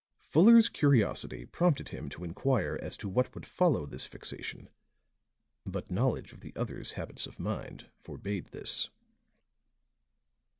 Fuller's 0.17 0.67
curiosity 0.67 1.45
prompted 1.45 1.89
him 1.89 2.09
to 2.09 2.23
inquire 2.23 2.79
as 2.81 2.97
to 2.97 3.07
what 3.07 3.35
would 3.35 3.45
follow 3.45 3.85
this 3.85 4.03
fixation; 4.07 4.67
but 5.63 5.91
knowledge 5.91 6.33
of 6.33 6.39
the 6.39 6.55
other's 6.55 6.93
habits 6.93 7.27
of 7.27 7.39
mind 7.39 7.85
forbade 7.99 8.47
this. 8.47 8.89